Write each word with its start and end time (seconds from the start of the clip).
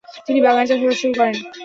তিনি 0.25 0.39
বাগানে 0.45 0.67
চাষাবাদ 0.69 0.95
শুরু 0.99 1.13
করেন। 1.17 1.35